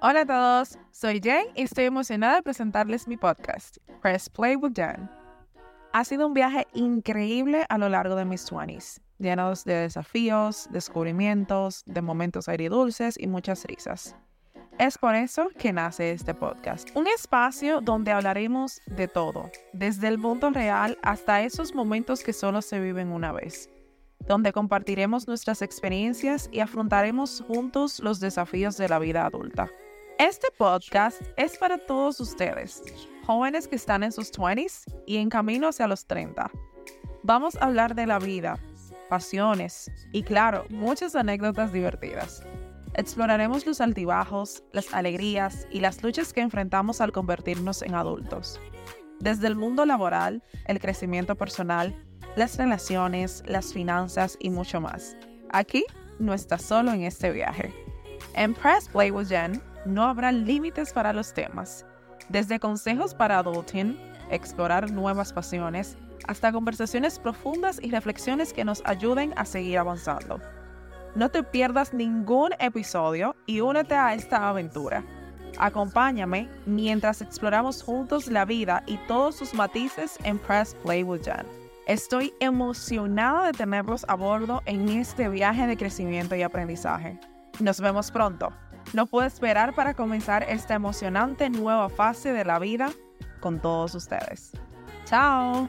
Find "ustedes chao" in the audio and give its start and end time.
93.94-95.68